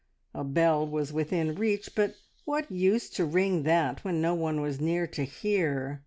[0.33, 4.81] A bell was within reach, but what use to ring that when no one was
[4.81, 5.99] near to hear?